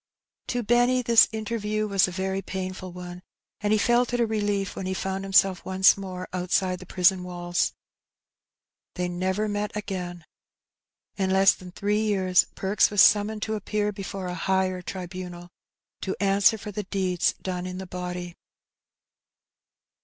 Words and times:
To 0.47 0.63
Benny 0.63 1.03
the 1.03 1.27
interview 1.31 1.87
was 1.87 2.07
a 2.07 2.11
very 2.11 2.41
painful 2.41 2.91
one, 2.91 3.21
and 3.59 3.71
he 3.71 3.77
felt 3.77 4.15
it 4.15 4.19
a 4.19 4.25
relief 4.25 4.75
when 4.75 4.87
he 4.87 4.95
found 4.95 5.23
himself 5.23 5.63
once 5.63 5.95
more 5.95 6.27
outside 6.33 6.79
the 6.79 6.87
prison 6.87 7.23
walls. 7.23 7.73
They 8.95 9.07
never 9.07 9.47
met 9.47 9.69
again. 9.77 10.25
In 11.17 11.29
less 11.29 11.53
than 11.53 11.71
three 11.71 12.01
years 12.01 12.47
Perks 12.55 12.89
was 12.89 13.03
summoned 13.03 13.43
to 13.43 13.53
appear 13.53 13.91
before 13.91 14.25
a 14.25 14.33
higher 14.33 14.81
tribunal, 14.81 15.49
to 16.01 16.15
answer 16.19 16.57
for 16.57 16.71
the 16.71 16.81
deeds 16.85 17.35
done 17.39 17.67
in 17.67 17.77
the 17.77 17.85
body. 17.85 18.33